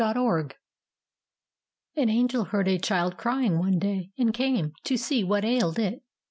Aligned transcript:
THE 0.01 0.07
SHADOW 0.07 0.49
An 1.95 2.09
Angel 2.09 2.45
heard 2.45 2.67
a 2.67 2.79
child 2.79 3.17
crying 3.17 3.59
one 3.59 3.77
day, 3.77 4.09
and 4.17 4.33
came 4.33 4.73
to 4.85 4.97
see 4.97 5.23
what 5.23 5.45
ailed 5.45 5.77
it. 5.77 6.01